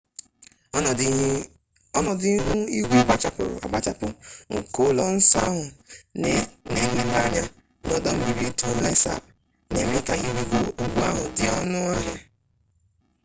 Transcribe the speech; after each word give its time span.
ọnọdụ 1.97 2.25
ihu 2.39 2.55
igwe 2.79 2.97
gbachapụrụ 3.05 3.53
agbachapụ 3.65 4.07
nke 4.55 4.79
ụlọ 4.89 5.03
nsọ 5.15 5.37
ahụ 5.49 5.63
na 6.21 6.31
nlele 6.71 7.03
anya 7.23 7.41
na 7.87 7.93
ọdọ 7.97 8.09
mmiri 8.15 8.47
tonle 8.59 8.91
sap 9.03 9.23
na-eme 9.71 9.97
ka 10.07 10.13
ịrịgo 10.27 10.57
ugwu 10.81 10.99
ahụ 11.09 11.23
dị 11.37 11.45
ọnụ 11.59 11.79
ahịa 11.93 12.19